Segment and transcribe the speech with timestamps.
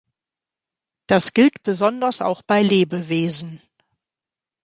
[1.05, 3.61] Das gilt besonders auch bei Lebewesen.